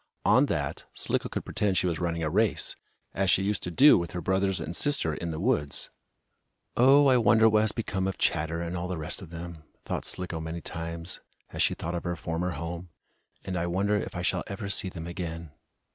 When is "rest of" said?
8.97-9.29